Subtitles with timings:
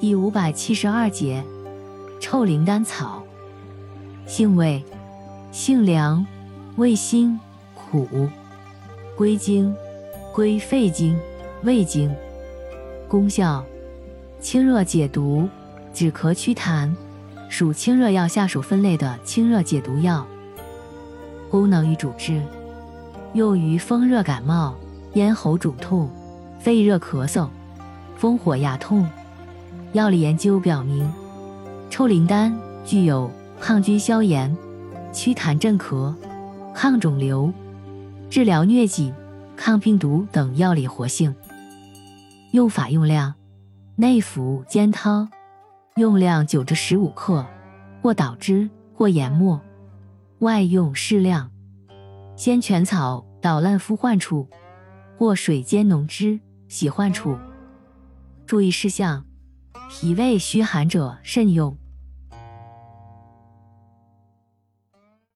[0.00, 1.42] 第五百七十二节，
[2.20, 3.20] 臭灵丹草，
[4.28, 4.84] 性味，
[5.50, 6.24] 性凉，
[6.76, 7.38] 味辛
[7.74, 8.06] 苦，
[9.16, 9.74] 归经，
[10.32, 11.18] 归肺经、
[11.64, 12.14] 胃经。
[13.08, 13.64] 功效，
[14.40, 15.48] 清热解毒，
[15.92, 16.94] 止咳祛痰，
[17.48, 20.24] 属清热药下属分类的清热解毒药。
[21.50, 22.40] 功能与主治，
[23.32, 24.76] 用于风热感冒、
[25.14, 26.08] 咽喉肿痛、
[26.60, 27.48] 肺热咳嗽、
[28.16, 29.04] 风火牙痛。
[29.94, 31.10] 药理研究表明，
[31.88, 34.54] 臭灵丹具有抗菌消炎、
[35.12, 36.14] 祛痰镇咳、
[36.74, 37.50] 抗肿瘤、
[38.28, 39.14] 治疗疟疾、
[39.56, 41.34] 抗病毒等药理活性。
[42.52, 43.34] 用法用量：
[43.96, 45.30] 内服煎汤，
[45.96, 47.46] 用量九至十五克，
[48.02, 49.58] 或捣汁，或研末；
[50.40, 51.50] 外用适量，
[52.36, 54.46] 鲜全草捣烂敷患处，
[55.16, 57.38] 或水煎浓汁洗患处。
[58.44, 59.24] 注意事项。
[59.88, 61.76] 脾胃虚寒者慎用。